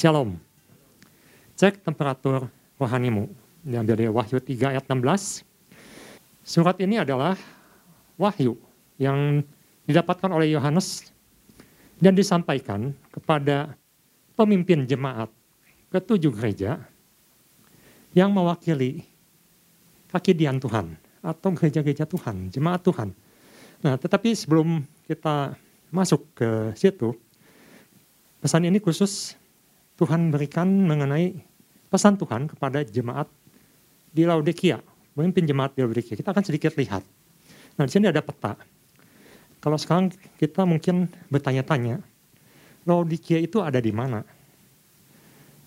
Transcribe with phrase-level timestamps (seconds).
[0.00, 0.32] Shalom.
[1.60, 2.48] Cek temperatur
[2.80, 3.28] rohanimu.
[3.60, 5.44] Diambil dari Wahyu 3 ayat 16.
[6.40, 7.36] Surat ini adalah
[8.16, 8.56] wahyu
[8.96, 9.44] yang
[9.84, 11.12] didapatkan oleh Yohanes
[12.00, 13.76] dan disampaikan kepada
[14.40, 15.28] pemimpin jemaat
[15.92, 16.80] ketujuh gereja
[18.16, 19.04] yang mewakili
[20.08, 23.12] kakidian Tuhan atau gereja-gereja Tuhan, jemaat Tuhan.
[23.84, 25.60] Nah, tetapi sebelum kita
[25.92, 27.12] masuk ke situ,
[28.40, 29.36] pesan ini khusus
[30.00, 31.44] Tuhan berikan mengenai
[31.92, 33.28] pesan Tuhan kepada jemaat
[34.08, 34.80] di Laodikia,
[35.12, 36.16] pemimpin jemaat di Laodikia.
[36.16, 37.04] Kita akan sedikit lihat.
[37.76, 38.56] Nah, di sini ada peta.
[39.60, 40.08] Kalau sekarang
[40.40, 42.00] kita mungkin bertanya-tanya,
[42.88, 44.24] Laodikia itu ada di mana?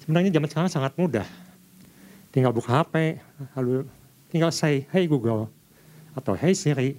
[0.02, 1.30] Sebenarnya zaman sekarang sangat mudah.
[2.34, 3.22] Tinggal buka HP,
[3.54, 3.86] lalu
[4.34, 5.46] tinggal say, hey Google,
[6.18, 6.98] atau hey Siri,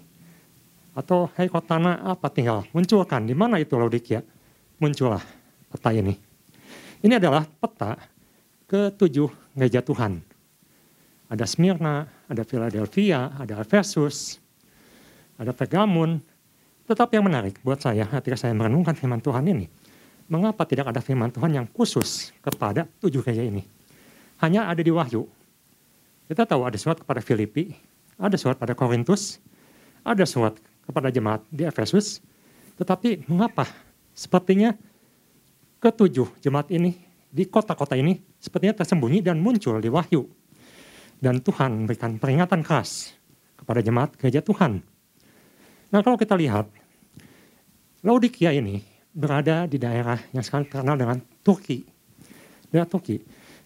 [0.95, 4.23] atau hey Cortana, apa tinggal munculkan di mana itu Laodikia.
[4.78, 5.23] Muncullah
[5.75, 6.33] peta ini.
[7.05, 8.00] Ini adalah peta
[8.64, 10.24] ketujuh gereja Tuhan.
[11.28, 14.41] Ada Smyrna, ada Philadelphia, ada Efesus,
[15.36, 16.16] ada Pergamun.
[16.88, 19.69] Tetapi yang menarik buat saya ketika saya merenungkan firman Tuhan ini,
[20.33, 23.61] mengapa tidak ada firman Tuhan yang khusus kepada tujuh gereja ini?
[24.41, 25.28] Hanya ada di Wahyu.
[26.24, 27.77] Kita tahu ada surat kepada Filipi,
[28.16, 29.44] ada surat pada Korintus,
[30.00, 30.56] ada surat
[30.89, 32.24] kepada jemaat di Efesus,
[32.80, 33.68] tetapi mengapa
[34.16, 34.72] sepertinya
[35.84, 36.96] ketujuh jemaat ini
[37.28, 40.24] di kota-kota ini sepertinya tersembunyi dan muncul di wahyu.
[41.20, 43.12] Dan Tuhan memberikan peringatan keras
[43.60, 44.80] kepada jemaat gereja Tuhan.
[45.92, 46.72] Nah kalau kita lihat,
[48.05, 51.84] Laodikia ini berada di daerah yang sekarang terkenal dengan Turki.
[52.68, 53.16] Daerah Turki.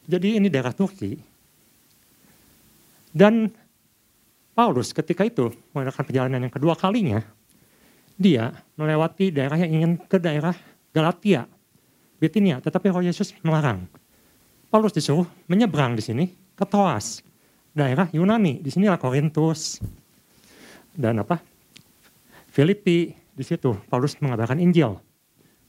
[0.07, 1.19] Jadi ini daerah Turki.
[3.11, 3.51] Dan
[4.55, 7.19] Paulus ketika itu mengadakan perjalanan yang kedua kalinya,
[8.15, 10.55] dia melewati daerah yang ingin ke daerah
[10.95, 11.51] Galatia
[12.19, 13.87] Bitinia, tetapi Roh Yesus melarang.
[14.69, 17.23] Paulus disuruh menyeberang di sini ke Troas,
[17.73, 18.61] daerah Yunani.
[18.61, 19.81] Di sinilah Korintus
[20.93, 21.41] dan apa?
[22.51, 24.99] Filipi di situ Paulus mengabarkan Injil.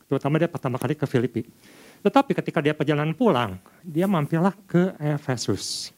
[0.09, 1.45] Terutama dia pertama kali ke Filipi.
[2.01, 5.93] Tetapi ketika dia perjalanan pulang, dia mampirlah ke Efesus.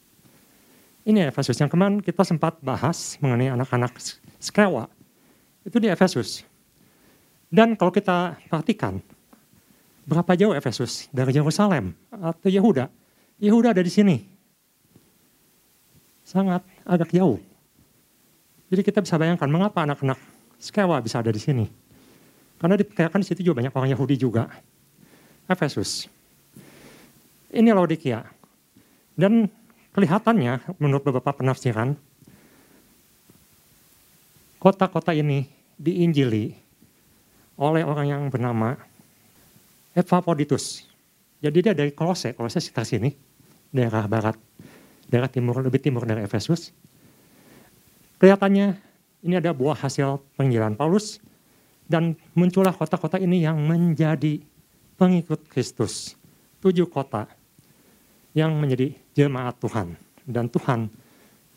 [1.07, 3.95] Ini Efesus yang kemarin kita sempat bahas mengenai anak-anak
[4.38, 4.91] Skewa.
[5.63, 6.44] Itu di Efesus.
[7.47, 9.00] Dan kalau kita perhatikan,
[10.01, 12.89] Berapa jauh Efesus dari Yerusalem atau Yehuda?
[13.38, 14.17] Yehuda ada di sini.
[16.25, 17.38] Sangat agak jauh.
[18.72, 20.17] Jadi kita bisa bayangkan mengapa anak-anak
[20.61, 21.66] Skewa bisa ada di sini.
[22.61, 24.45] Karena diperkirakan di situ juga banyak orang Yahudi juga.
[25.50, 26.06] Efesus.
[27.50, 28.22] Ini Laodikia.
[29.17, 29.50] Dan
[29.91, 31.97] kelihatannya menurut beberapa penafsiran,
[34.61, 35.50] kota-kota ini
[35.81, 36.53] diinjili
[37.57, 38.78] oleh orang yang bernama
[39.91, 40.88] Epaphroditus.
[41.44, 43.12] Jadi dia dari Kolose, Kolose sekitar sini,
[43.74, 44.38] daerah barat,
[45.09, 46.72] daerah timur, lebih timur dari Efesus.
[48.22, 48.78] Kelihatannya
[49.25, 51.19] ini ada buah hasil penginjilan Paulus,
[51.90, 54.40] dan muncullah kota-kota ini yang menjadi
[54.96, 56.16] pengikut Kristus.
[56.62, 57.28] Tujuh kota
[58.31, 59.97] yang menjadi jemaat Tuhan.
[60.23, 60.88] Dan Tuhan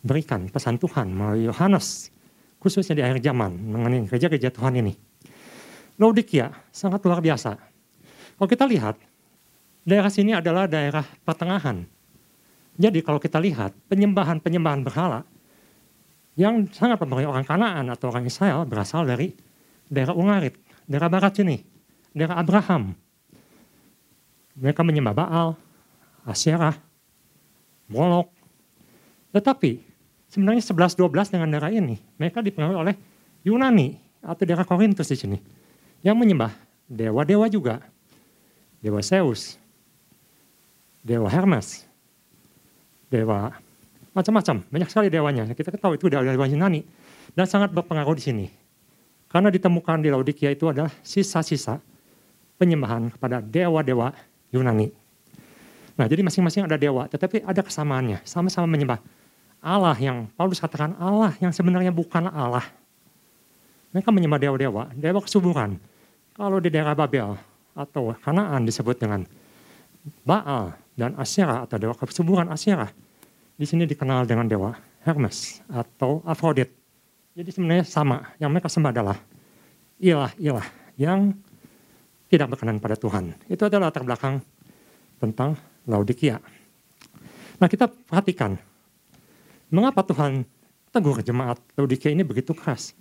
[0.00, 2.10] berikan pesan Tuhan melalui Yohanes,
[2.58, 4.96] khususnya di akhir zaman, mengenai gereja-gereja Tuhan ini.
[6.00, 7.73] Laodikia sangat luar biasa
[8.34, 8.98] kalau kita lihat,
[9.86, 11.86] daerah sini adalah daerah pertengahan.
[12.74, 15.22] Jadi kalau kita lihat penyembahan-penyembahan berhala
[16.34, 19.30] yang sangat mempengaruhi orang Kanaan atau orang Israel berasal dari
[19.86, 20.58] daerah Ungarit,
[20.90, 21.62] daerah barat sini,
[22.10, 22.98] daerah Abraham.
[24.58, 25.48] Mereka menyembah Baal,
[26.26, 26.74] Asyerah,
[27.90, 28.30] Molok.
[29.30, 29.78] Tetapi
[30.30, 32.94] sebenarnya 11-12 dengan daerah ini, mereka dipengaruhi oleh
[33.46, 35.38] Yunani atau daerah Korintus di sini.
[36.02, 36.52] Yang menyembah
[36.90, 37.93] dewa-dewa juga
[38.84, 39.56] dewa Zeus,
[41.00, 41.88] dewa Hermes,
[43.08, 43.56] dewa
[44.12, 45.48] macam-macam, banyak sekali dewanya.
[45.56, 46.84] Kita tahu itu dewa Yunani
[47.32, 48.46] dan sangat berpengaruh di sini.
[49.32, 51.80] Karena ditemukan di Laodikia itu adalah sisa-sisa
[52.60, 54.14] penyembahan kepada dewa-dewa
[54.54, 54.92] Yunani.
[55.98, 59.02] Nah, jadi masing-masing ada dewa, tetapi ada kesamaannya, sama-sama menyembah
[59.64, 62.68] Allah yang Paulus katakan Allah yang sebenarnya bukan Allah.
[63.90, 65.80] Mereka menyembah dewa-dewa, dewa kesuburan.
[66.36, 67.34] Kalau di daerah Babel,
[67.74, 69.26] atau Kanaan disebut dengan
[70.22, 72.88] Baal dan Asyera atau dewa kesuburan Asyera.
[73.54, 74.74] Di sini dikenal dengan dewa
[75.04, 76.72] Hermes atau Aphrodite.
[77.34, 79.18] Jadi sebenarnya sama, yang mereka sembah adalah
[79.98, 81.34] ilah-ilah yang
[82.30, 83.34] tidak berkenan pada Tuhan.
[83.50, 84.38] Itu adalah latar belakang
[85.18, 86.38] tentang Laodikia.
[87.58, 88.56] Nah kita perhatikan,
[89.68, 90.46] mengapa Tuhan
[90.94, 92.94] tegur jemaat Laodikia ini begitu keras?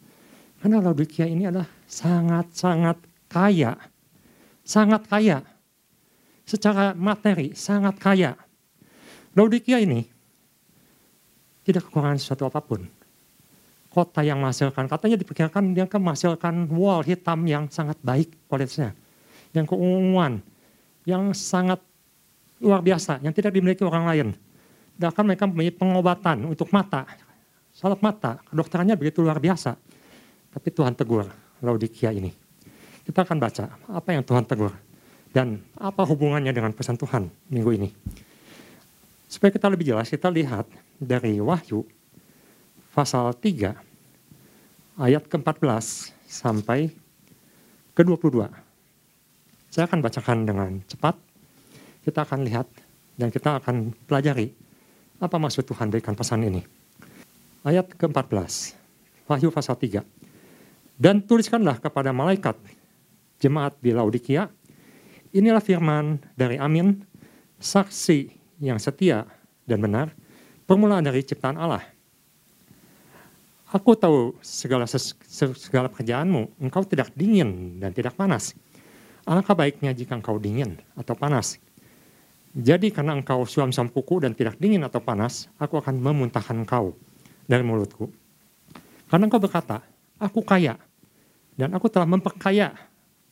[0.61, 2.97] Karena Laodikia ini adalah sangat-sangat
[3.29, 3.77] kaya
[4.63, 5.43] sangat kaya.
[6.43, 8.35] secara materi sangat kaya.
[9.33, 10.05] Laodikia ini
[11.63, 12.85] tidak kekurangan sesuatu apa pun.
[13.87, 18.91] Kota yang menghasilkan, katanya diperkirakan dia akan menghasilkan wall hitam yang sangat baik kualitasnya.
[19.53, 20.41] Yang keunguan,
[21.05, 21.77] yang sangat
[22.57, 24.27] luar biasa, yang tidak dimiliki orang lain.
[24.97, 27.05] Bahkan mereka mempunyai pengobatan untuk mata,
[27.69, 29.77] salat mata, kedokterannya begitu luar biasa.
[30.53, 31.29] Tapi Tuhan tegur
[31.63, 32.42] Laodikia ini.
[33.03, 34.71] Kita akan baca apa yang Tuhan tegur
[35.35, 37.89] dan apa hubungannya dengan pesan Tuhan minggu ini.
[39.27, 40.69] Supaya kita lebih jelas, kita lihat
[41.01, 41.83] dari Wahyu
[42.93, 43.75] pasal 3
[45.01, 46.93] ayat ke-14 sampai
[47.97, 48.45] ke-22.
[49.73, 51.17] Saya akan bacakan dengan cepat.
[52.05, 52.69] Kita akan lihat
[53.17, 54.53] dan kita akan pelajari
[55.17, 56.61] apa maksud Tuhan berikan pesan ini.
[57.65, 58.75] Ayat ke-14,
[59.25, 60.03] Wahyu pasal 3.
[60.93, 62.53] Dan tuliskanlah kepada malaikat
[63.43, 64.47] jemaat di Laodikia,
[65.35, 67.03] inilah firman dari Amin,
[67.59, 68.31] saksi
[68.63, 69.27] yang setia
[69.67, 70.15] dan benar,
[70.63, 71.83] permulaan dari ciptaan Allah.
[73.73, 78.55] Aku tahu segala segala pekerjaanmu, engkau tidak dingin dan tidak panas.
[79.25, 81.57] Alangkah baiknya jika engkau dingin atau panas.
[82.53, 86.93] Jadi karena engkau suam-suam kuku dan tidak dingin atau panas, aku akan memuntahkan engkau
[87.49, 88.13] dari mulutku.
[89.09, 89.81] Karena engkau berkata,
[90.21, 90.77] aku kaya,
[91.57, 92.05] dan aku telah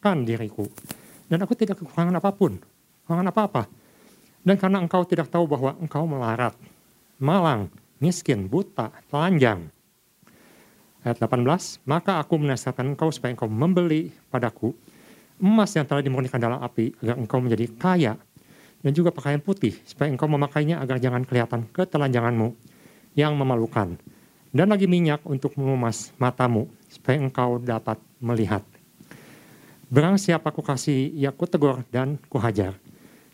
[0.02, 0.66] memperkayakan diriku.
[1.30, 2.58] Dan aku tidak kekurangan apa pun,
[3.06, 3.64] kekurangan apa-apa.
[4.42, 6.58] Dan karena engkau tidak tahu bahwa engkau melarat,
[7.22, 7.70] malang,
[8.02, 9.70] miskin, buta, telanjang.
[11.06, 14.74] Ayat 18, maka aku menasihatkan engkau supaya engkau membeli padaku
[15.42, 18.14] emas yang telah dimurnikan dalam api, agar engkau menjadi kaya
[18.82, 22.54] dan juga pakaian putih, supaya engkau memakainya agar jangan kelihatan ketelanjanganmu
[23.18, 23.98] yang memalukan.
[24.54, 28.62] Dan lagi minyak untuk memumas matamu, supaya engkau dapat melihat.
[29.92, 32.80] Berang siapa ku kasih, ya ku tegur dan ku hajar.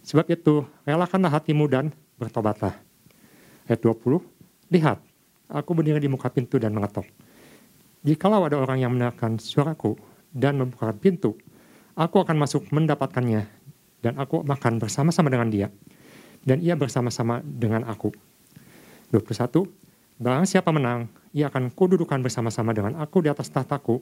[0.01, 2.73] Sebab itu, relakanlah hatimu dan bertobatlah.
[3.69, 4.25] Ayat 20,
[4.73, 4.97] lihat,
[5.45, 7.05] aku berdiri di muka pintu dan mengetok.
[8.01, 10.01] Jikalau ada orang yang mendengarkan suaraku
[10.33, 11.37] dan membuka pintu,
[11.93, 13.45] aku akan masuk mendapatkannya
[14.01, 15.67] dan aku makan bersama-sama dengan dia
[16.47, 18.15] dan ia bersama-sama dengan aku.
[19.11, 19.67] 21.
[20.17, 24.01] Barang siapa menang, ia akan kududukan bersama-sama dengan aku di atas tahtaku,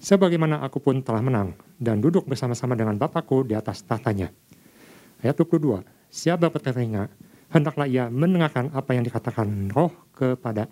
[0.00, 4.32] sebagaimana aku pun telah menang, dan duduk bersama-sama dengan Bapakku di atas tahtanya.
[5.20, 5.84] Ayat 22.
[6.12, 7.08] Siapa bertelinga,
[7.52, 10.68] hendaklah ia mendengarkan apa yang dikatakan roh kepada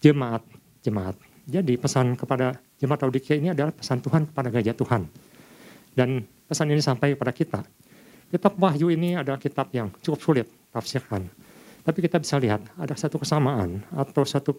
[0.00, 1.16] jemaat-jemaat.
[1.48, 5.08] Jadi pesan kepada jemaat Laodikia ini adalah pesan Tuhan kepada gereja Tuhan.
[5.96, 7.60] Dan pesan ini sampai kepada kita.
[8.28, 11.24] Kitab Wahyu ini adalah kitab yang cukup sulit tafsirkan.
[11.80, 14.52] Tapi kita bisa lihat ada satu kesamaan atau satu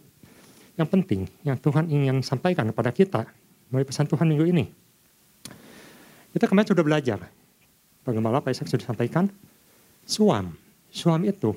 [0.73, 3.21] yang penting yang Tuhan ingin sampaikan kepada kita
[3.69, 4.65] melalui pesan Tuhan minggu ini.
[6.33, 7.19] Kita kemarin sudah belajar
[8.05, 9.29] bagaimana Pak Ishak sudah sampaikan
[10.05, 10.53] suam.
[10.89, 11.53] Suam itu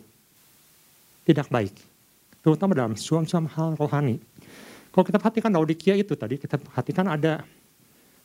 [1.24, 1.72] tidak baik.
[2.44, 4.20] Terutama dalam suam-suam hal rohani.
[4.92, 7.40] Kalau kita perhatikan Laodikia itu tadi, kita perhatikan ada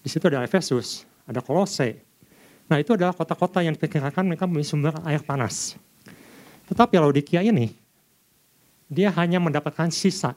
[0.03, 1.95] di situ ada Efesus, ada Kolose.
[2.67, 5.79] Nah itu adalah kota-kota yang diperkirakan mereka memiliki sumber air panas.
[6.67, 7.71] Tetapi Laodikia ini,
[8.91, 10.35] dia hanya mendapatkan sisa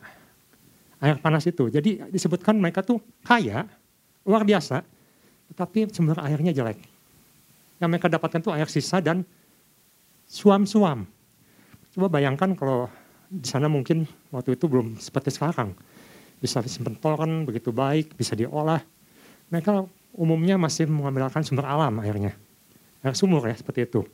[1.00, 1.72] air panas itu.
[1.72, 3.64] Jadi disebutkan mereka tuh kaya,
[4.22, 4.84] luar biasa,
[5.52, 6.78] tetapi sumber airnya jelek.
[7.80, 9.24] Yang mereka dapatkan tuh air sisa dan
[10.28, 11.08] suam-suam.
[11.90, 12.86] Coba bayangkan kalau
[13.26, 15.74] di sana mungkin waktu itu belum seperti sekarang.
[16.38, 16.96] Bisa disimpan
[17.48, 18.80] begitu baik, bisa diolah.
[19.50, 22.36] Mereka umumnya masih mengambilkan sumber alam airnya.
[23.00, 24.04] Air sumur ya seperti itu.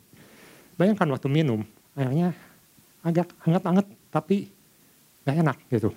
[0.79, 1.67] Bayangkan waktu minum,
[1.99, 2.33] airnya
[3.03, 4.51] agak hangat-hangat tapi
[5.27, 5.91] gak enak gitu.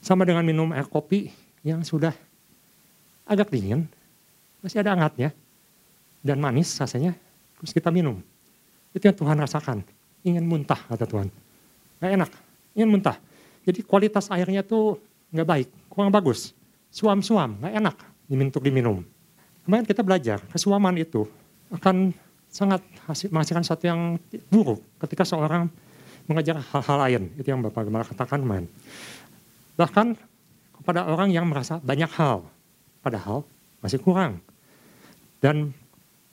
[0.00, 1.28] Sama dengan minum air kopi
[1.60, 2.16] yang sudah
[3.28, 3.84] agak dingin,
[4.64, 5.30] masih ada hangatnya
[6.24, 7.12] dan manis rasanya,
[7.60, 8.18] terus kita minum.
[8.96, 9.84] Itu yang Tuhan rasakan,
[10.24, 11.28] ingin muntah kata Tuhan.
[12.00, 12.30] Gak enak,
[12.74, 13.16] ingin muntah.
[13.62, 14.96] Jadi kualitas airnya tuh
[15.30, 16.56] gak baik, kurang bagus.
[16.90, 19.04] Suam-suam, gak enak untuk diminum.
[19.62, 21.28] Kemarin kita belajar, kesuaman itu
[21.70, 22.10] akan
[22.50, 22.82] sangat
[23.30, 24.18] menghasilkan sesuatu yang
[24.50, 25.70] buruk ketika seorang
[26.26, 27.22] mengajar hal-hal lain.
[27.38, 28.66] Itu yang Bapak Gembala katakan kemarin.
[29.80, 30.12] Bahkan
[30.76, 32.44] kepada orang yang merasa banyak hal,
[33.00, 33.48] padahal
[33.80, 34.44] masih kurang.
[35.40, 35.72] Dan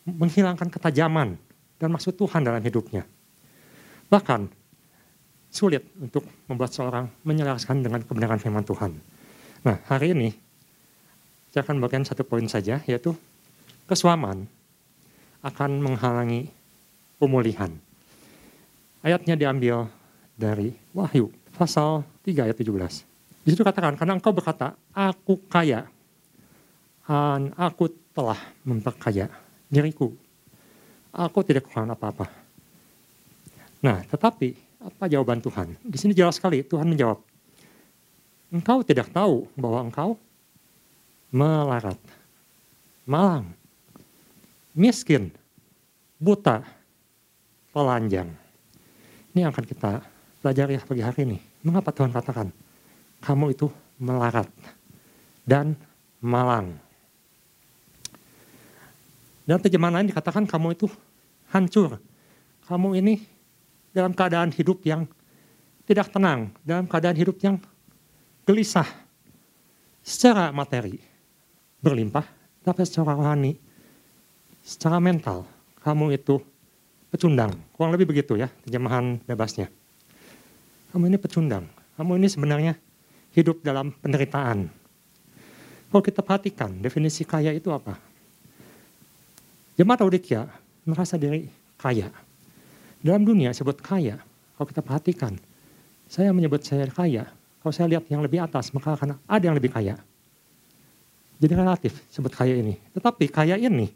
[0.03, 1.39] menghilangkan ketajaman
[1.79, 3.07] dan maksud Tuhan dalam hidupnya.
[4.11, 4.51] Bahkan
[5.47, 8.99] sulit untuk membuat seorang menyelaraskan dengan kebenaran firman Tuhan.
[9.63, 10.35] Nah, hari ini
[11.55, 13.15] saya akan bagian satu poin saja, yaitu
[13.87, 14.43] kesuaman
[15.39, 16.51] akan menghalangi
[17.15, 17.71] pemulihan.
[18.99, 19.87] Ayatnya diambil
[20.35, 23.16] dari Wahyu, pasal 3 ayat 17.
[23.47, 25.87] Di situ katakan, karena engkau berkata, aku kaya,
[27.07, 28.35] dan aku telah
[28.67, 29.31] memperkaya
[29.71, 30.11] diriku.
[31.15, 32.27] Aku tidak kekurangan apa-apa.
[33.79, 34.51] Nah, tetapi
[34.83, 35.79] apa jawaban Tuhan?
[35.79, 37.23] Di sini jelas sekali Tuhan menjawab,
[38.51, 40.19] engkau tidak tahu bahwa engkau
[41.31, 41.95] melarat,
[43.07, 43.47] malang,
[44.75, 45.31] miskin,
[46.19, 46.67] buta,
[47.71, 48.27] telanjang.
[49.31, 50.03] Ini yang akan kita
[50.43, 51.39] pelajari pagi hari ini.
[51.63, 52.51] Mengapa Tuhan katakan,
[53.21, 54.49] kamu itu melarat
[55.47, 55.73] dan
[56.21, 56.75] malang.
[59.47, 60.87] Dan terjemahan lain dikatakan kamu itu
[61.55, 61.97] hancur.
[62.67, 63.23] Kamu ini
[63.95, 65.07] dalam keadaan hidup yang
[65.87, 67.55] tidak tenang, dalam keadaan hidup yang
[68.43, 68.85] gelisah.
[70.03, 70.99] Secara materi
[71.83, 72.23] berlimpah,
[72.63, 73.55] tapi secara rohani,
[74.63, 75.43] secara mental,
[75.83, 76.39] kamu itu
[77.11, 77.55] pecundang.
[77.75, 79.71] Kurang lebih begitu ya terjemahan bebasnya.
[80.91, 81.67] Kamu ini pecundang.
[81.99, 82.79] Kamu ini sebenarnya
[83.33, 84.69] hidup dalam penderitaan.
[85.87, 87.95] Kalau kita perhatikan definisi kaya itu apa?
[89.79, 90.43] Jemaat Laodikia
[90.83, 91.47] merasa diri
[91.79, 92.11] kaya.
[92.99, 94.19] Dalam dunia sebut kaya,
[94.57, 95.37] kalau kita perhatikan,
[96.09, 97.29] saya menyebut saya kaya.
[97.61, 99.99] Kalau saya lihat yang lebih atas, maka akan ada yang lebih kaya.
[101.37, 102.75] Jadi relatif sebut kaya ini.
[102.97, 103.93] Tetapi kaya ini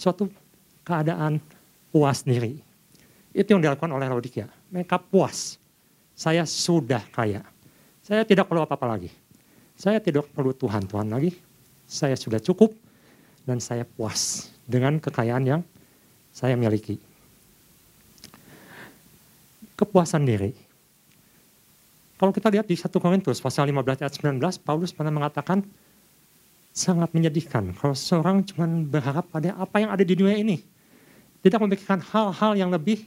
[0.00, 0.32] suatu
[0.80, 1.36] keadaan
[1.92, 2.56] puas diri.
[3.36, 4.48] Itu yang dilakukan oleh Laodikia.
[4.72, 5.60] Mereka puas.
[6.16, 7.44] Saya sudah kaya.
[8.08, 9.12] Saya tidak perlu apa-apa lagi.
[9.76, 11.36] Saya tidak perlu Tuhan-Tuhan lagi.
[11.84, 12.72] Saya sudah cukup
[13.44, 15.60] dan saya puas dengan kekayaan yang
[16.32, 16.96] saya miliki.
[19.76, 20.56] Kepuasan diri.
[22.16, 25.60] Kalau kita lihat di 1 Korintus pasal 15 ayat 19, Paulus pernah mengatakan
[26.72, 30.64] sangat menyedihkan kalau seorang cuma berharap pada apa yang ada di dunia ini.
[31.44, 33.04] Tidak memikirkan hal-hal yang lebih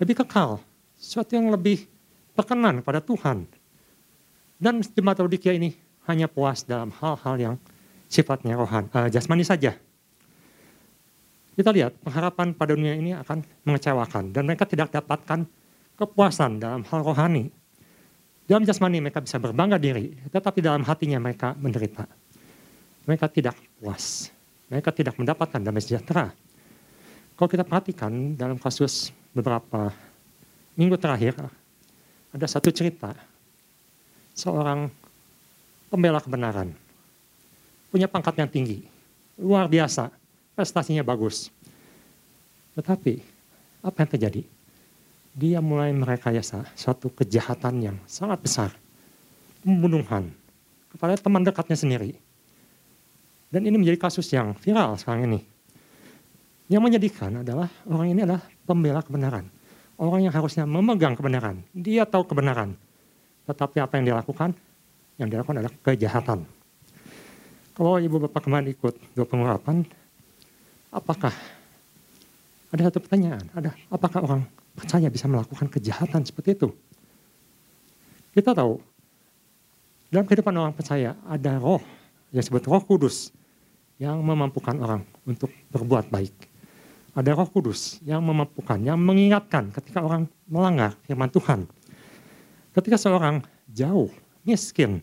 [0.00, 0.64] lebih kekal,
[0.96, 1.84] sesuatu yang lebih
[2.32, 3.55] perkenan pada Tuhan.
[4.56, 5.76] Dan jemaat Laodikia ini
[6.08, 7.54] hanya puas dalam hal-hal yang
[8.08, 9.76] sifatnya rohan, uh, jasmani saja.
[11.56, 15.48] Kita lihat pengharapan pada dunia ini akan mengecewakan dan mereka tidak dapatkan
[15.96, 17.48] kepuasan dalam hal rohani.
[18.46, 22.06] Dalam jasmani mereka bisa berbangga diri, tetapi dalam hatinya mereka menderita.
[23.08, 24.30] Mereka tidak puas,
[24.70, 26.30] mereka tidak mendapatkan damai sejahtera.
[27.34, 29.90] Kalau kita perhatikan dalam kasus beberapa
[30.78, 31.34] minggu terakhir,
[32.30, 33.16] ada satu cerita
[34.36, 34.92] seorang
[35.88, 36.76] pembela kebenaran.
[37.88, 38.84] Punya pangkat yang tinggi,
[39.40, 40.12] luar biasa,
[40.52, 41.48] prestasinya bagus.
[42.76, 43.24] Tetapi
[43.80, 44.42] apa yang terjadi?
[45.36, 48.70] Dia mulai merekayasa suatu kejahatan yang sangat besar.
[49.64, 50.30] Pembunuhan
[50.92, 52.16] kepada teman dekatnya sendiri.
[53.48, 55.40] Dan ini menjadi kasus yang viral sekarang ini.
[56.66, 59.46] Yang menyedihkan adalah orang ini adalah pembela kebenaran.
[59.96, 61.64] Orang yang harusnya memegang kebenaran.
[61.72, 62.76] Dia tahu kebenaran.
[63.46, 64.50] Tetapi apa yang dilakukan?
[65.16, 66.38] Yang dilakukan adalah kejahatan.
[67.76, 69.84] Kalau ibu bapak kemarin ikut dua pengurapan,
[70.88, 71.32] apakah
[72.72, 74.42] ada satu pertanyaan, ada apakah orang
[74.76, 76.68] percaya bisa melakukan kejahatan seperti itu?
[78.36, 78.80] Kita tahu
[80.12, 81.80] dalam kehidupan orang percaya ada roh
[82.32, 83.32] yang disebut roh kudus
[83.96, 86.32] yang memampukan orang untuk berbuat baik.
[87.16, 91.64] Ada roh kudus yang memampukan, yang mengingatkan ketika orang melanggar firman Tuhan.
[92.76, 93.40] Ketika seorang
[93.72, 94.12] jauh,
[94.44, 95.00] miskin,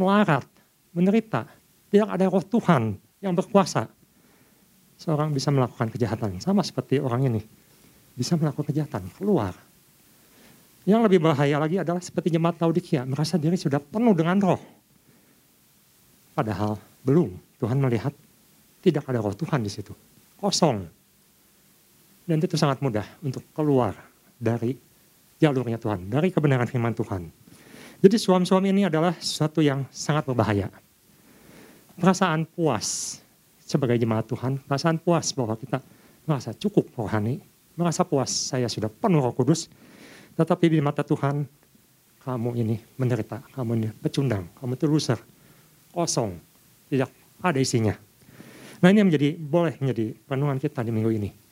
[0.00, 0.48] melarat,
[0.96, 1.44] menderita,
[1.92, 3.92] tidak ada roh Tuhan yang berkuasa,
[4.96, 6.40] seorang bisa melakukan kejahatan.
[6.40, 7.44] Sama seperti orang ini,
[8.16, 9.52] bisa melakukan kejahatan, keluar.
[10.88, 14.62] Yang lebih bahaya lagi adalah seperti jemaat Laodikia, merasa diri sudah penuh dengan roh.
[16.32, 18.16] Padahal belum, Tuhan melihat
[18.80, 19.92] tidak ada roh Tuhan di situ.
[20.40, 20.88] Kosong,
[22.26, 23.94] dan itu sangat mudah untuk keluar
[24.40, 24.74] dari
[25.42, 27.26] jalurnya Tuhan, dari kebenaran firman Tuhan.
[27.98, 30.70] Jadi suami-suami ini adalah sesuatu yang sangat berbahaya.
[31.98, 33.18] Perasaan puas
[33.58, 35.82] sebagai jemaat Tuhan, perasaan puas bahwa kita
[36.22, 37.42] merasa cukup rohani,
[37.74, 39.66] merasa puas saya sudah penuh roh kudus,
[40.38, 41.42] tetapi di mata Tuhan
[42.22, 45.18] kamu ini menderita, kamu ini pecundang, kamu itu loser,
[45.90, 46.38] kosong,
[46.86, 47.10] tidak
[47.42, 47.94] ada isinya.
[48.82, 51.42] Nah ini menjadi boleh menjadi penuhan kita di minggu ini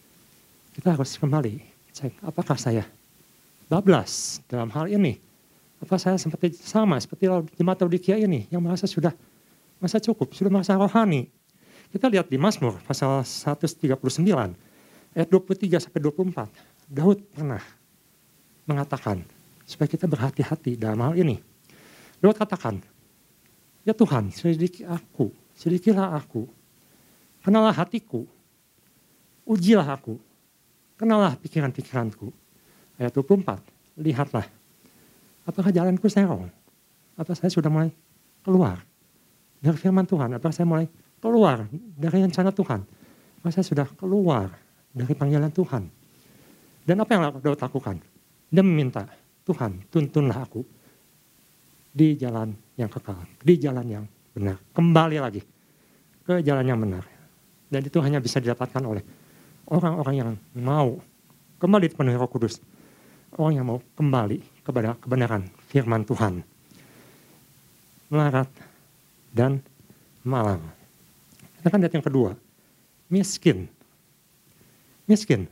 [0.81, 2.87] kita harus kembali cek apakah saya
[3.71, 5.23] bablas dalam hal ini.
[5.79, 9.15] Apa saya seperti sama seperti jemaat Laodikia ini yang merasa sudah
[9.79, 11.31] merasa cukup, sudah merasa rohani.
[11.89, 13.97] Kita lihat di Mazmur pasal 139
[15.15, 16.91] ayat 23 sampai 24.
[16.91, 17.63] Daud pernah
[18.67, 19.23] mengatakan
[19.65, 21.39] supaya kita berhati-hati dalam hal ini.
[22.19, 22.83] Daud katakan,
[23.87, 26.45] Ya Tuhan, selidiki aku, selidikilah aku,
[27.41, 28.29] kenalah hatiku,
[29.49, 30.21] ujilah aku,
[31.01, 32.29] Kenalah pikiran-pikiranku.
[33.01, 34.45] Ayat 24, lihatlah.
[35.49, 36.53] Apakah jalanku serong?
[37.17, 37.89] Apa saya sudah mulai
[38.45, 38.85] keluar
[39.65, 40.37] dari firman Tuhan?
[40.37, 42.85] Apakah saya mulai keluar dari rencana Tuhan?
[43.41, 44.53] Apakah saya sudah keluar
[44.95, 45.87] dari panggilan Tuhan.
[46.83, 47.97] Dan apa yang Daud lakukan?
[48.51, 49.07] Dia meminta,
[49.47, 50.63] Tuhan tuntunlah aku
[51.91, 54.05] di jalan yang kekal, di jalan yang
[54.35, 54.59] benar.
[54.75, 55.43] Kembali lagi
[56.27, 57.05] ke jalan yang benar.
[57.71, 59.03] Dan itu hanya bisa didapatkan oleh
[59.71, 60.99] orang-orang yang mau
[61.63, 62.59] kembali dipenuhi roh kudus.
[63.39, 66.43] Orang yang mau kembali kepada kebenaran firman Tuhan.
[68.11, 68.51] Melarat
[69.31, 69.63] dan
[70.27, 70.61] malang.
[71.61, 72.35] Kita kan lihat yang kedua,
[73.07, 73.71] miskin.
[75.07, 75.47] Miskin.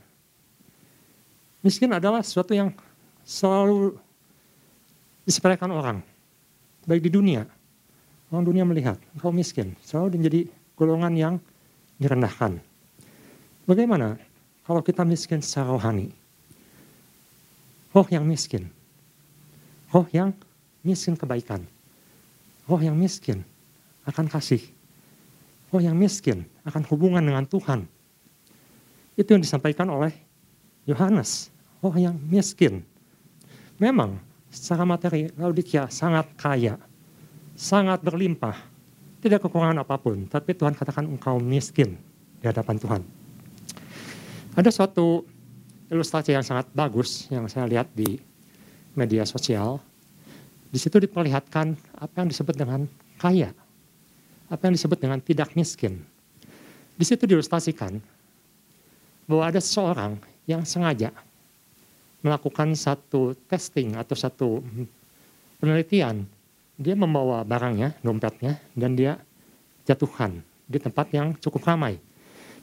[1.63, 2.75] Miskin adalah sesuatu yang
[3.23, 3.95] selalu
[5.23, 6.03] disepelekan orang.
[6.83, 7.47] Baik di dunia,
[8.31, 9.75] orang dunia melihat engkau miskin.
[9.83, 10.41] Selalu menjadi
[10.75, 11.35] golongan yang
[11.99, 12.59] direndahkan.
[13.67, 14.17] Bagaimana
[14.65, 16.18] kalau kita miskin secara rohani?
[17.89, 18.69] Roh yang miskin.
[19.89, 20.37] Roh yang
[20.85, 21.65] miskin kebaikan.
[22.69, 23.41] Roh yang miskin
[24.05, 24.61] akan kasih.
[25.73, 27.89] Roh yang miskin akan hubungan dengan Tuhan.
[29.17, 30.13] Itu yang disampaikan oleh
[30.85, 31.49] Yohanes.
[31.81, 32.85] Roh yang miskin.
[33.81, 34.21] Memang
[34.53, 36.77] secara materi Laodikia sangat kaya.
[37.57, 38.55] Sangat berlimpah.
[39.19, 40.29] Tidak kekurangan apa pun.
[40.29, 41.97] Tapi Tuhan katakan engkau miskin
[42.37, 43.01] di hadapan Tuhan.
[44.55, 45.25] Ada suatu
[45.89, 48.21] ilustrasi yang sangat bagus yang saya lihat di
[48.93, 49.81] media sosial.
[50.69, 52.85] Di situ diperlihatkan apa yang disebut dengan
[53.17, 53.49] kaya
[54.49, 56.01] apa yang disebut dengan tidak miskin.
[56.97, 58.01] Di situ diilustrasikan
[59.29, 60.17] bahwa ada seseorang
[60.49, 61.13] yang sengaja
[62.25, 64.59] melakukan satu testing atau satu
[65.61, 66.25] penelitian.
[66.79, 69.19] Dia membawa barangnya, dompetnya, dan dia
[69.83, 71.99] jatuhkan di tempat yang cukup ramai.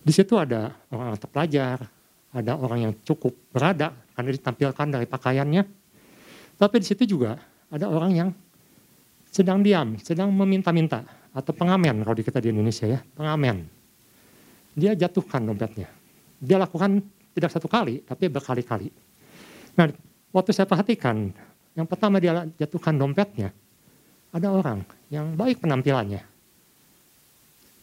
[0.00, 1.84] Di situ ada orang terpelajar,
[2.32, 5.62] ada orang yang cukup berada karena ditampilkan dari pakaiannya.
[6.56, 7.36] Tapi di situ juga
[7.68, 8.28] ada orang yang
[9.28, 11.04] sedang diam, sedang meminta-minta
[11.36, 13.68] atau pengamen kalau di kita di Indonesia ya, pengamen.
[14.72, 15.88] Dia jatuhkan dompetnya.
[16.40, 17.00] Dia lakukan
[17.36, 18.88] tidak satu kali, tapi berkali-kali.
[19.76, 19.92] Nah,
[20.32, 21.28] waktu saya perhatikan,
[21.76, 23.52] yang pertama dia jatuhkan dompetnya,
[24.32, 26.24] ada orang yang baik penampilannya,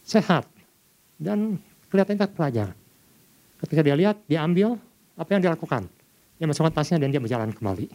[0.02, 0.50] sehat,
[1.18, 2.68] dan kelihatannya pelajar.
[3.64, 4.76] Ketika dia lihat, dia ambil
[5.16, 5.88] apa yang dia lakukan.
[6.36, 7.88] Dia masukkan tasnya dan dia berjalan kembali.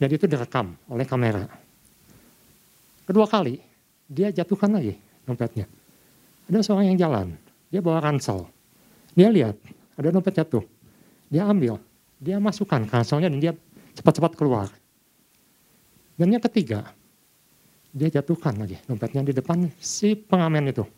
[0.00, 1.44] Dan itu direkam oleh kamera.
[3.04, 3.60] Kedua kali,
[4.08, 4.96] dia jatuhkan lagi
[5.28, 5.68] dompetnya.
[6.48, 7.26] Ada seorang yang jalan,
[7.68, 8.48] dia bawa ransel.
[9.12, 9.60] Dia lihat,
[10.00, 10.64] ada dompet jatuh.
[11.28, 11.76] Dia ambil,
[12.16, 13.52] dia masukkan ranselnya dan dia
[14.00, 14.72] cepat-cepat keluar.
[16.16, 16.88] Dan yang ketiga,
[17.92, 20.88] dia jatuhkan lagi dompetnya di depan si pengamen itu.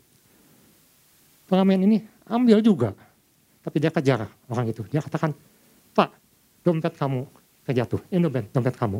[1.51, 1.97] Pengamen ini
[2.31, 2.95] ambil juga,
[3.63, 4.83] tapi dia kejar orang itu.
[4.91, 5.31] Dia katakan,
[5.95, 6.09] Pak,
[6.61, 7.23] dompet kamu
[7.63, 8.99] kejatuh, ini dompet, dompet kamu.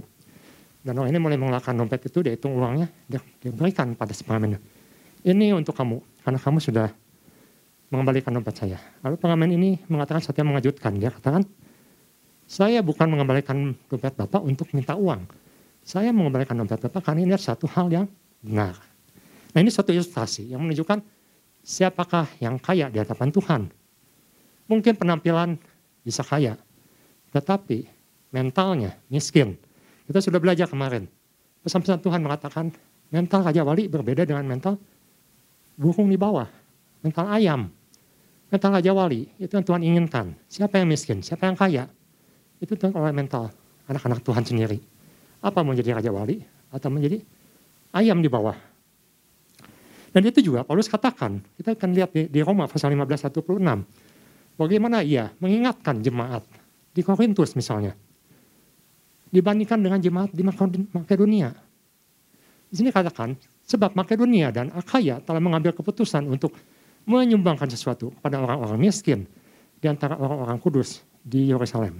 [0.84, 4.23] Dan orang ini mulai mengeluarkan dompet itu, dia hitung uangnya, dia, dia berikan pada si
[4.23, 4.60] pengamen.
[5.23, 6.88] Ini untuk kamu, karena kamu sudah
[7.91, 8.80] mengembalikan dompet saya.
[9.04, 10.91] Lalu pengamen ini mengatakan sesuatu yang mengejutkan.
[10.99, 11.43] Dia katakan,
[12.47, 15.23] saya bukan mengembalikan dompet Bapak untuk minta uang.
[15.84, 18.06] Saya mengembalikan dompet Bapak karena ini satu hal yang
[18.43, 18.76] benar.
[19.54, 20.99] Nah ini satu ilustrasi yang menunjukkan
[21.63, 23.62] siapakah yang kaya di hadapan Tuhan.
[24.67, 25.60] Mungkin penampilan
[26.04, 26.56] bisa kaya,
[27.36, 27.88] tetapi
[28.32, 29.60] mentalnya miskin
[30.08, 31.08] kita sudah belajar kemarin.
[31.63, 32.71] Pesan-pesan Tuhan mengatakan
[33.08, 34.76] mental Raja Wali berbeda dengan mental
[35.80, 36.47] burung di bawah.
[37.04, 37.71] Mental ayam.
[38.52, 40.36] Mental Raja Wali itu yang Tuhan inginkan.
[40.52, 41.88] Siapa yang miskin, siapa yang kaya.
[42.60, 43.52] Itu Tuhan oleh mental
[43.88, 44.80] anak-anak Tuhan sendiri.
[45.39, 47.23] Apa menjadi Raja Wali atau menjadi
[47.95, 48.56] ayam di bawah.
[50.13, 54.03] Dan itu juga Paulus katakan, kita akan lihat di, di Roma pasal 15 16.
[54.54, 56.46] Bagaimana ia mengingatkan jemaat
[56.94, 57.98] di Korintus misalnya
[59.34, 60.46] dibandingkan dengan jemaat di
[60.94, 61.58] Makedonia.
[62.70, 63.34] Di sini katakan,
[63.66, 66.54] sebab Makedonia dan Akaya telah mengambil keputusan untuk
[67.10, 69.26] menyumbangkan sesuatu pada orang-orang miskin
[69.82, 71.98] di antara orang-orang kudus di Yerusalem.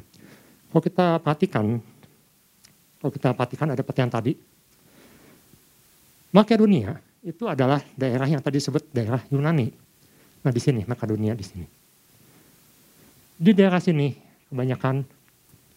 [0.70, 1.82] Kalau kita perhatikan,
[3.02, 4.38] kalau kita perhatikan ada petian tadi,
[6.34, 9.70] Makedonia itu adalah daerah yang tadi disebut daerah Yunani.
[10.46, 11.83] Nah di sini, Makedonia di sini.
[13.38, 14.14] Di daerah sini
[14.50, 15.04] kebanyakan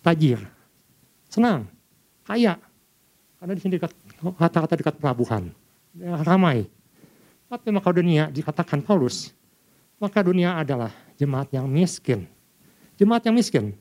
[0.05, 0.41] tajir,
[1.27, 1.67] senang,
[2.23, 2.61] kaya.
[3.37, 5.53] Karena di sini dekat kata-kata dekat pelabuhan,
[6.25, 6.69] ramai.
[7.47, 9.31] Tapi Makedonia dikatakan Paulus,
[10.03, 12.27] Makedonia adalah jemaat yang miskin.
[12.97, 13.77] Jemaat yang miskin,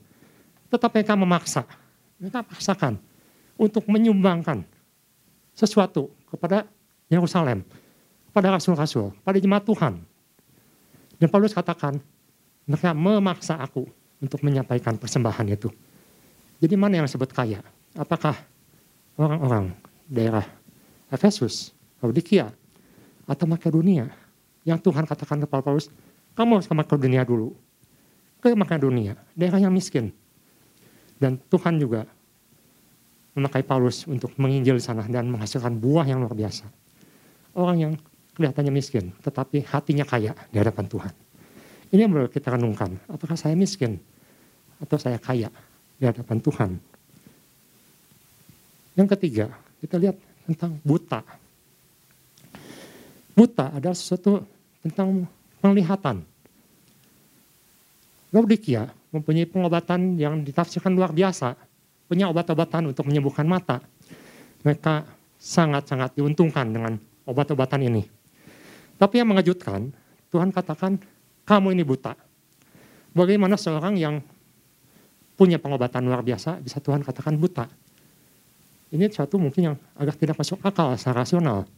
[0.67, 1.63] tetapi mereka memaksa,
[2.19, 2.99] mereka paksakan
[3.55, 4.67] untuk menyumbangkan
[5.55, 6.67] sesuatu kepada
[7.07, 7.63] Yerusalem,
[8.27, 10.03] kepada rasul-rasul, pada jemaat Tuhan.
[11.15, 11.95] Dan Paulus katakan,
[12.65, 13.85] mereka memaksa aku
[14.21, 15.69] untuk menyampaikan persembahan itu.
[16.61, 17.61] Jadi mana yang disebut kaya?
[17.93, 18.35] Apakah
[19.15, 19.71] orang-orang
[20.09, 20.43] daerah
[21.13, 22.49] Efesus, Laodikia,
[23.25, 24.09] atau Makedonia
[24.65, 25.89] yang Tuhan katakan kepada Paulus,
[26.33, 27.53] kamu harus ke Makedonia dulu.
[28.45, 30.13] ke Makedonia, daerah yang miskin.
[31.17, 32.05] Dan Tuhan juga
[33.33, 36.69] memakai Paulus untuk menginjil sana dan menghasilkan buah yang luar biasa.
[37.57, 37.93] Orang yang
[38.37, 41.24] kelihatannya miskin, tetapi hatinya kaya di hadapan Tuhan.
[41.95, 42.91] Ini yang perlu kita renungkan.
[43.07, 43.95] Apakah saya miskin
[44.83, 45.47] atau saya kaya
[45.95, 46.75] di hadapan Tuhan?
[48.99, 51.23] Yang ketiga, kita lihat tentang buta.
[53.31, 54.43] Buta adalah sesuatu
[54.83, 55.23] tentang
[55.63, 56.19] penglihatan.
[58.35, 61.55] Laodikia mempunyai pengobatan yang ditafsirkan luar biasa
[62.11, 63.79] punya obat-obatan untuk menyembuhkan mata.
[64.67, 65.07] Mereka
[65.39, 68.03] sangat-sangat diuntungkan dengan obat-obatan ini.
[68.99, 69.95] Tapi yang mengejutkan,
[70.27, 71.14] Tuhan katakan,
[71.45, 72.17] kamu ini buta.
[73.15, 74.19] Bagaimana seorang yang
[75.37, 77.69] punya pengobatan luar biasa bisa Tuhan katakan buta?
[78.91, 81.69] Ini suatu mungkin yang agak tidak masuk akal secara rasional.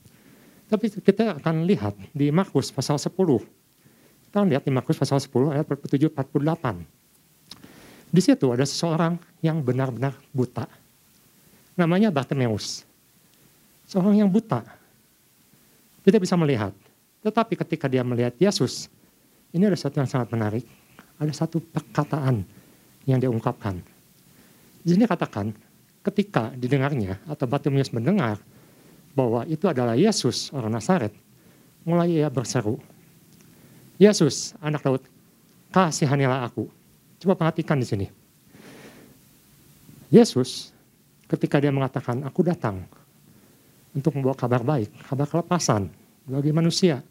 [0.68, 3.12] Tapi kita akan lihat di Markus pasal 10.
[4.28, 6.84] Kita lihat di Markus pasal 10 ayat 47 48.
[8.08, 10.68] Di situ ada seseorang yang benar-benar buta.
[11.80, 12.84] Namanya Bartimeus.
[13.88, 14.64] Seorang yang buta.
[16.04, 16.74] Tidak bisa melihat.
[17.24, 18.90] Tetapi ketika dia melihat Yesus,
[19.56, 20.66] ini ada satu yang sangat menarik.
[21.18, 22.46] Ada satu perkataan
[23.10, 23.80] yang dia ungkapkan.
[24.86, 25.50] Di sini katakan,
[26.06, 28.38] ketika didengarnya atau Bartimeus mendengar
[29.18, 31.12] bahwa itu adalah Yesus orang Nazaret,
[31.84, 32.78] mulai ia berseru,
[33.98, 35.04] Yesus, anak Daud,
[35.74, 36.70] kasihanilah aku.
[37.18, 38.08] Coba perhatikan di sini.
[40.14, 40.70] Yesus
[41.26, 42.86] ketika dia mengatakan, aku datang
[43.92, 45.90] untuk membawa kabar baik, kabar kelepasan
[46.30, 47.02] bagi manusia.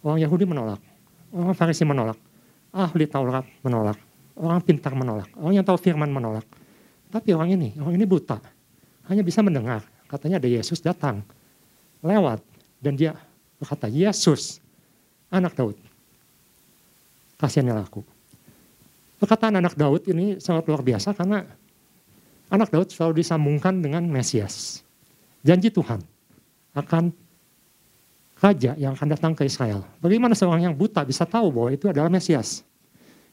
[0.00, 0.80] Orang Yahudi menolak,
[1.34, 2.18] orang Farisi menolak,
[2.74, 3.98] ahli Taurat menolak,
[4.38, 6.46] orang pintar menolak, orang yang tahu firman menolak.
[7.10, 8.38] Tapi orang ini, orang ini buta,
[9.10, 9.82] hanya bisa mendengar.
[10.06, 11.22] Katanya ada Yesus datang,
[12.02, 12.42] lewat,
[12.82, 13.14] dan dia
[13.58, 14.58] berkata, Yesus,
[15.30, 15.78] anak Daud,
[17.38, 18.02] kasihannya aku.
[19.20, 21.44] Perkataan anak Daud ini sangat luar biasa karena
[22.48, 24.80] anak Daud selalu disambungkan dengan Mesias.
[25.44, 26.00] Janji Tuhan
[26.74, 27.12] akan
[28.40, 29.84] raja yang akan datang ke Israel.
[30.00, 32.64] Bagaimana seorang yang buta bisa tahu bahwa itu adalah Mesias?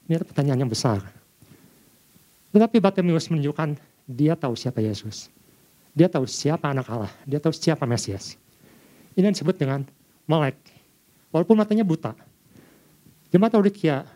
[0.05, 0.99] Ini adalah pertanyaan yang besar.
[2.51, 5.31] Tetapi Bartimeus menunjukkan dia tahu siapa Yesus.
[5.95, 7.11] Dia tahu siapa anak Allah.
[7.23, 8.37] Dia tahu siapa Mesias.
[9.17, 9.87] Ini disebut dengan
[10.29, 10.59] melek.
[11.33, 12.13] Walaupun matanya buta.
[13.33, 14.07] Jemaat Laodikia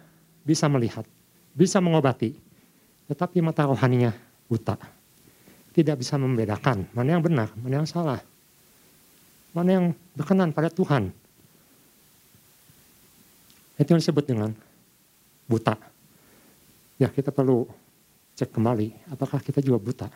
[0.45, 1.03] bisa melihat
[1.51, 2.35] bisa mengobati,
[3.11, 4.15] tetapi mata rohaninya
[4.47, 4.79] buta.
[5.71, 8.19] Tidak bisa membedakan mana yang benar, mana yang salah.
[9.51, 9.85] Mana yang
[10.15, 11.11] berkenan pada Tuhan.
[13.75, 14.49] Itu yang disebut dengan
[15.49, 15.75] buta.
[17.01, 17.65] Ya kita perlu
[18.37, 20.07] cek kembali, apakah kita juga buta.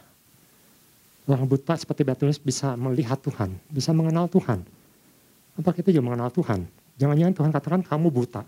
[1.26, 4.62] Orang buta seperti Batunis bisa melihat Tuhan, bisa mengenal Tuhan.
[5.58, 6.69] Apa kita juga mengenal Tuhan?
[7.02, 8.45] Jangan-jangan Tuhan katakan kamu buta.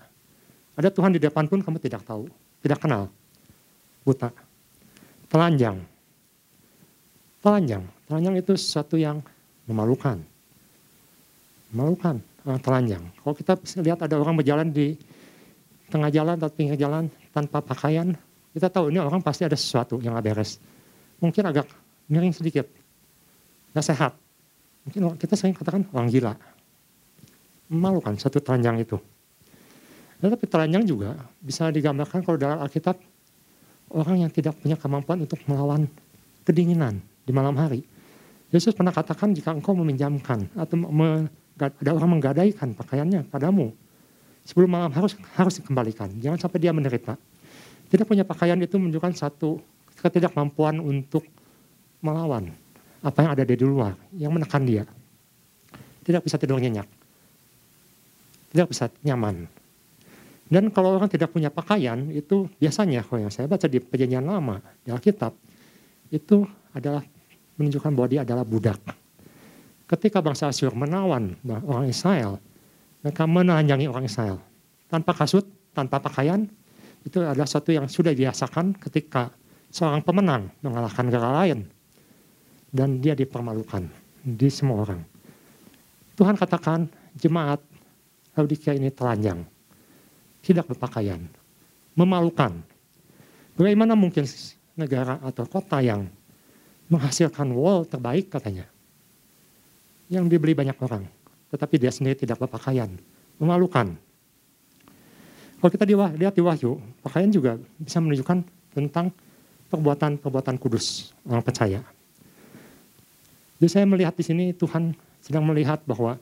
[0.77, 2.29] Ada Tuhan di depan pun kamu tidak tahu
[2.61, 3.07] tidak kenal.
[4.03, 4.31] Buta.
[5.31, 5.83] Telanjang.
[7.43, 7.83] Telanjang.
[8.07, 9.19] Telanjang itu sesuatu yang
[9.67, 10.19] memalukan.
[11.71, 13.03] Memalukan orang telanjang.
[13.23, 13.53] Kalau kita
[13.83, 14.95] lihat ada orang berjalan di
[15.91, 18.15] tengah jalan atau pinggir jalan tanpa pakaian,
[18.55, 20.59] kita tahu ini orang pasti ada sesuatu yang gak beres.
[21.19, 21.67] Mungkin agak
[22.07, 22.67] miring sedikit.
[23.75, 24.15] Gak sehat.
[24.87, 26.33] Mungkin kita sering katakan orang gila.
[27.67, 28.95] Memalukan satu telanjang itu.
[30.23, 32.95] Tetapi telanjang juga bisa digambarkan kalau dalam Alkitab
[33.91, 35.85] orang yang tidak punya kemampuan untuk melawan
[36.47, 37.83] kedinginan di malam hari.
[38.47, 40.79] Yesus pernah katakan jika engkau meminjamkan atau
[41.57, 43.73] ada orang menggadaikan pakaiannya padamu
[44.45, 46.13] sebelum malam harus harus dikembalikan.
[46.21, 47.17] Jangan sampai dia menderita.
[47.87, 49.59] Tidak punya pakaian itu menunjukkan satu
[49.99, 51.25] ketidakmampuan untuk
[52.03, 52.53] melawan
[53.01, 54.83] apa yang ada di luar yang menekan dia.
[56.05, 56.87] Tidak bisa tidur nyenyak.
[58.53, 59.57] Tidak bisa nyaman
[60.47, 64.63] dan kalau orang tidak punya pakaian, itu biasanya kalau yang saya baca di perjanjian lama,
[64.79, 65.35] di Alkitab,
[66.07, 67.03] itu adalah
[67.59, 68.79] menunjukkan bahwa dia adalah budak.
[69.87, 72.43] Ketika bangsa Asyur menawan orang Israel,
[72.99, 74.37] mereka menelanjangi orang Israel.
[74.91, 76.43] Tanpa kasut, tanpa pakaian,
[77.07, 79.31] itu adalah sesuatu yang sudah dibiasakan ketika
[79.71, 81.63] seorang pemenang mengalahkan negara lain.
[82.67, 83.87] Dan dia dipermalukan
[84.27, 85.01] di semua orang.
[86.19, 87.63] Tuhan katakan jemaat
[88.35, 89.41] Laodikia ini telanjang
[90.45, 91.19] tidak berpakaian,
[91.97, 92.55] memalukan.
[93.59, 94.23] Bagaimana mungkin
[94.79, 96.07] negara atau kota yang
[96.87, 98.69] menghasilkan wall terbaik katanya,
[100.07, 101.03] yang dibeli banyak orang,
[101.51, 102.91] tetapi dia sendiri tidak berpakaian,
[103.39, 103.95] memalukan.
[105.57, 108.45] Kalau kita lihat di Wahyu, pakaian juga bisa menunjukkan
[108.77, 109.09] tentang
[109.67, 111.81] perbuatan-perbuatan kudus orang percaya.
[113.57, 116.21] Jadi saya melihat di sini Tuhan sedang melihat bahwa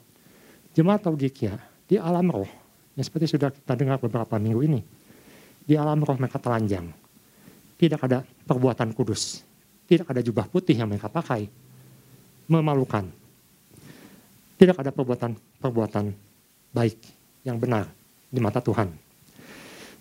[0.72, 2.48] jemaat Laodikia di alam roh
[2.96, 4.80] yang seperti sudah kita dengar beberapa minggu ini.
[5.66, 6.88] Di alam roh mereka telanjang.
[7.76, 9.44] Tidak ada perbuatan kudus.
[9.84, 11.44] Tidak ada jubah putih yang mereka pakai.
[12.48, 13.25] Memalukan.
[14.56, 16.04] Tidak ada perbuatan-perbuatan
[16.72, 16.96] baik
[17.44, 17.88] yang benar
[18.32, 18.88] di mata Tuhan.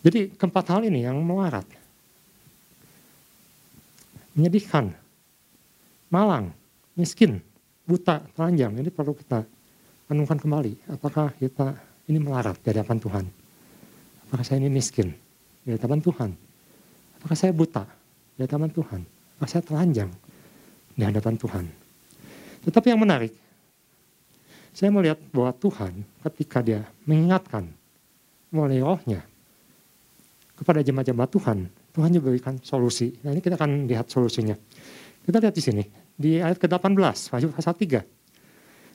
[0.05, 1.65] Jadi keempat hal ini yang melarat.
[4.35, 4.91] Menyedihkan,
[6.11, 6.51] malang,
[6.95, 7.39] miskin,
[7.87, 8.75] buta, telanjang.
[8.79, 9.43] Ini perlu kita
[10.11, 10.91] renungkan kembali.
[10.91, 11.75] Apakah kita
[12.11, 13.25] ini melarat di hadapan Tuhan?
[14.27, 15.15] Apakah saya ini miskin
[15.63, 16.29] di hadapan Tuhan?
[17.19, 17.83] Apakah saya buta
[18.35, 19.01] di hadapan Tuhan?
[19.37, 20.11] Apakah saya telanjang
[20.93, 21.65] di hadapan Tuhan?
[22.65, 23.33] Tetapi yang menarik,
[24.75, 27.71] saya melihat bahwa Tuhan ketika dia mengingatkan
[28.51, 29.23] melalui rohnya
[30.59, 33.15] kepada jemaat-jemaat Tuhan, Tuhan juga berikan solusi.
[33.23, 34.55] Nah ini kita akan lihat solusinya.
[35.23, 35.83] Kita lihat di sini,
[36.19, 38.03] di ayat ke-18, pasal 3.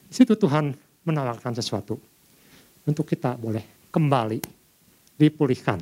[0.09, 0.77] Di situ Tuhan
[1.09, 1.97] menawarkan sesuatu
[2.85, 4.41] untuk kita boleh kembali
[5.17, 5.81] dipulihkan.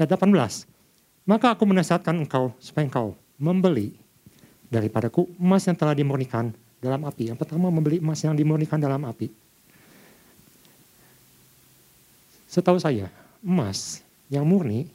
[0.00, 1.28] Ayat 18.
[1.28, 3.92] Maka aku menasihatkan engkau supaya engkau membeli
[4.72, 7.32] daripadaku emas yang telah dimurnikan dalam api.
[7.32, 9.28] Yang pertama membeli emas yang dimurnikan dalam api.
[12.46, 13.12] Setahu saya,
[13.44, 14.00] emas
[14.32, 14.88] yang murni,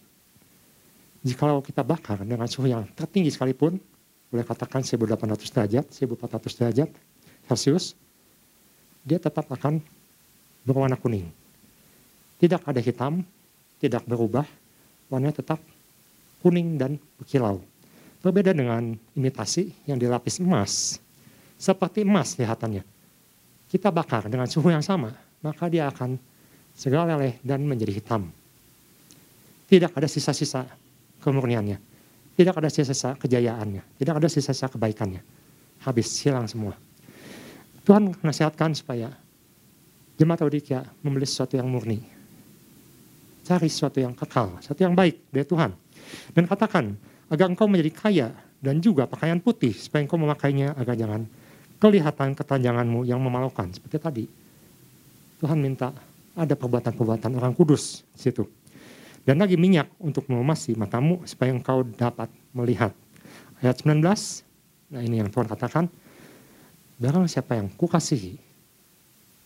[1.21, 3.77] jikalau kita bakar dengan suhu yang tertinggi sekalipun,
[4.31, 6.89] boleh katakan 1800 derajat, 1400 derajat
[7.51, 7.93] Celcius,
[9.03, 9.83] dia tetap akan
[10.63, 11.27] berwarna kuning.
[12.39, 13.21] Tidak ada hitam,
[13.77, 14.47] tidak berubah,
[15.11, 15.59] warnanya tetap
[16.41, 17.61] kuning dan berkilau.
[18.21, 21.00] Berbeda dengan imitasi yang dilapis emas.
[21.61, 22.81] Seperti emas lihatannya.
[23.69, 25.13] Kita bakar dengan suhu yang sama,
[25.45, 26.17] maka dia akan
[26.73, 28.33] segera leleh dan menjadi hitam.
[29.69, 30.65] Tidak ada sisa-sisa
[31.21, 31.77] kemurniannya.
[32.33, 34.01] Tidak ada sisa-sisa kejayaannya.
[34.01, 35.21] Tidak ada sisa-sisa kebaikannya.
[35.85, 36.73] Habis, hilang semua.
[37.85, 39.13] Tuhan menasihatkan supaya
[40.17, 42.01] jemaat Laodikia membeli sesuatu yang murni.
[43.45, 45.71] Cari sesuatu yang kekal, sesuatu yang baik dari Tuhan.
[46.33, 46.97] Dan katakan,
[47.29, 51.25] agar engkau menjadi kaya dan juga pakaian putih, supaya engkau memakainya agar jangan
[51.81, 53.65] kelihatan ketanjanganmu yang memalukan.
[53.73, 54.23] Seperti tadi,
[55.41, 55.89] Tuhan minta
[56.37, 58.45] ada perbuatan-perbuatan orang kudus di situ.
[59.25, 62.93] Dan lagi minyak untuk memasi matamu supaya engkau dapat melihat.
[63.61, 64.01] Ayat 19,
[64.93, 65.89] nah ini yang Tuhan katakan,
[67.01, 68.37] Barang siapa yang kukasihi,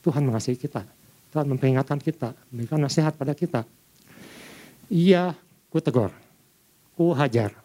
[0.04, 0.84] Tuhan mengasihi kita.
[1.32, 3.64] Tuhan memperingatkan kita, memberikan nasihat pada kita.
[4.92, 5.32] Ia
[5.72, 7.56] ku hajar.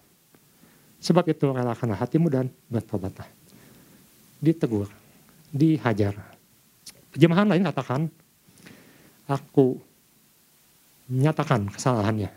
[1.02, 3.39] Sebab itu relakanlah hatimu dan bertobatlah.
[4.40, 4.88] Ditegur,
[5.52, 6.16] dihajar.
[7.12, 8.08] Jemahan lain katakan,
[9.28, 9.76] aku
[11.10, 12.30] menyatakan kesalahannya.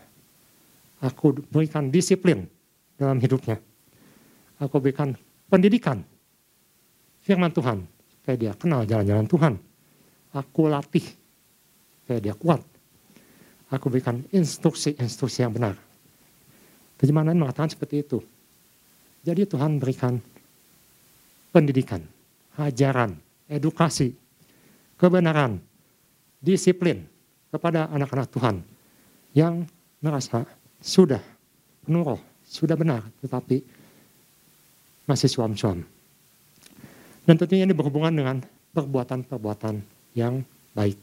[1.03, 2.47] Aku berikan disiplin
[2.95, 3.59] dalam hidupnya.
[4.59, 5.15] Aku berikan
[5.47, 6.03] pendidikan
[7.23, 7.83] firman Tuhan.
[8.19, 9.53] Supaya dia kenal jalan-jalan Tuhan.
[10.31, 11.03] Aku latih.
[12.03, 12.63] Supaya dia kuat.
[13.67, 15.75] Aku berikan instruksi-instruksi yang benar.
[16.95, 18.23] Terjemahan mengatakan seperti itu.
[19.27, 20.23] Jadi Tuhan berikan
[21.53, 22.01] pendidikan,
[22.57, 23.13] ajaran,
[23.45, 24.17] edukasi,
[24.97, 25.61] kebenaran,
[26.41, 27.05] disiplin
[27.53, 28.55] kepada anak-anak Tuhan
[29.37, 29.63] yang
[30.01, 30.43] merasa
[30.81, 31.21] sudah
[31.85, 33.61] penuh sudah benar, tetapi
[35.05, 35.85] masih suam-suam.
[37.23, 38.43] Dan tentunya ini berhubungan dengan
[38.75, 39.79] perbuatan-perbuatan
[40.17, 40.43] yang
[40.75, 40.99] baik.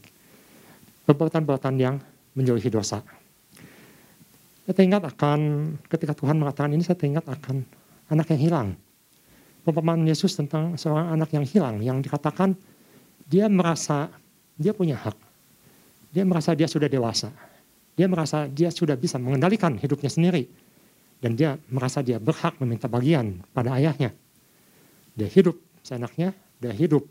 [1.09, 1.97] Perbuatan-perbuatan yang
[2.37, 3.01] menjauhi dosa.
[4.61, 5.39] Saya teringat akan
[5.89, 7.65] ketika Tuhan mengatakan ini saya teringat akan
[8.13, 8.67] anak yang hilang.
[9.61, 12.57] Pempamaan Yesus tentang seorang anak yang hilang yang dikatakan
[13.29, 14.09] dia merasa
[14.57, 15.13] dia punya hak.
[16.09, 17.29] Dia merasa dia sudah dewasa.
[17.93, 20.49] Dia merasa dia sudah bisa mengendalikan hidupnya sendiri.
[21.21, 24.09] Dan dia merasa dia berhak meminta bagian pada ayahnya.
[25.13, 25.53] Dia hidup
[25.85, 27.05] seenaknya, dia hidup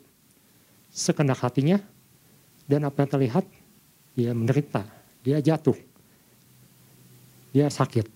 [0.91, 1.79] sekendak hatinya,
[2.67, 3.45] dan apa yang terlihat,
[4.19, 4.83] dia menderita,
[5.23, 5.79] dia jatuh,
[7.55, 8.07] dia sakit.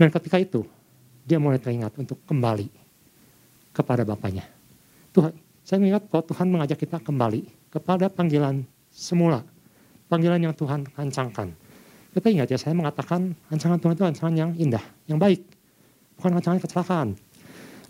[0.00, 0.64] Dan ketika itu,
[1.28, 2.77] dia mulai teringat untuk kembali
[3.78, 4.42] kepada Bapaknya.
[5.14, 5.30] Tuhan,
[5.62, 9.46] saya mengingat bahwa Tuhan mengajak kita kembali kepada panggilan semula,
[10.10, 11.54] panggilan yang Tuhan rancangkan.
[12.10, 15.38] Kita ingat ya, saya mengatakan rancangan Tuhan itu rancangan yang indah, yang baik,
[16.18, 17.08] bukan rancangan kecelakaan.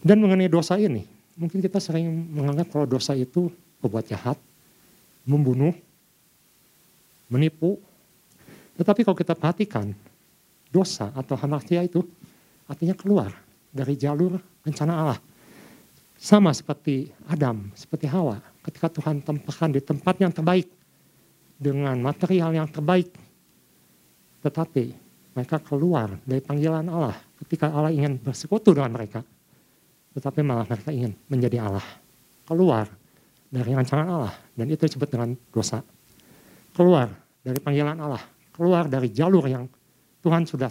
[0.04, 1.08] Dan mengenai dosa ini,
[1.40, 3.48] mungkin kita sering menganggap kalau dosa itu
[3.80, 4.36] berbuat jahat,
[5.24, 5.72] membunuh,
[7.32, 7.78] menipu.
[8.76, 9.94] Tetapi kalau kita perhatikan,
[10.68, 12.04] dosa atau hamartia itu
[12.68, 13.32] artinya keluar
[13.72, 15.18] dari jalur rencana Allah.
[16.18, 20.66] Sama seperti Adam, seperti Hawa, ketika Tuhan tempatkan di tempat yang terbaik,
[21.58, 23.10] dengan material yang terbaik,
[24.42, 24.94] tetapi
[25.34, 29.22] mereka keluar dari panggilan Allah ketika Allah ingin bersekutu dengan mereka
[30.18, 31.86] tetapi malah mereka ingin menjadi Allah.
[32.42, 32.90] Keluar
[33.46, 34.34] dari rancangan Allah.
[34.50, 35.78] Dan itu disebut dengan dosa.
[36.74, 37.06] Keluar
[37.46, 38.22] dari panggilan Allah.
[38.58, 39.70] keluar dari jalur yang
[40.18, 40.66] Tuhan sudah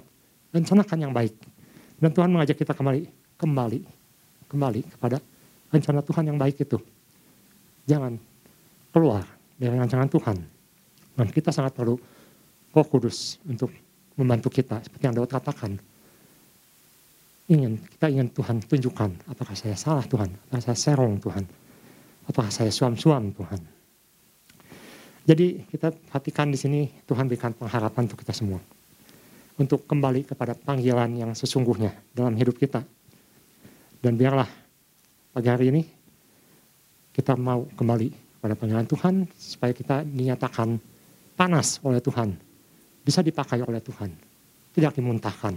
[0.52, 1.40] rencanakan yang baik.
[1.96, 3.08] Dan Tuhan mengajak kita kembali,
[3.40, 3.80] kembali,
[4.52, 5.24] kembali kepada
[5.72, 6.78] rencana Tuhan yang baik itu.
[7.88, 8.20] Jangan
[8.92, 9.24] keluar
[9.56, 10.38] dari rancangan Tuhan.
[11.18, 11.98] Dan kita sangat perlu
[12.72, 13.74] roh kudus untuk
[14.18, 14.84] membantu kita.
[14.86, 15.78] Seperti yang Daud katakan.
[17.48, 21.48] Ingin, kita ingin Tuhan tunjukkan apakah saya salah Tuhan, apakah saya serong Tuhan,
[22.28, 23.62] apakah saya suam-suam Tuhan.
[25.24, 28.60] Jadi kita perhatikan di sini Tuhan berikan pengharapan untuk kita semua.
[29.56, 32.84] Untuk kembali kepada panggilan yang sesungguhnya dalam hidup kita.
[34.04, 34.48] Dan biarlah
[35.38, 35.86] pagi hari ini
[37.14, 40.82] kita mau kembali pada panggilan Tuhan supaya kita dinyatakan
[41.38, 42.34] panas oleh Tuhan.
[43.06, 44.10] Bisa dipakai oleh Tuhan.
[44.74, 45.54] Tidak dimuntahkan.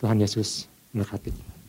[0.00, 0.64] Tuhan Yesus
[0.96, 1.61] memberkati.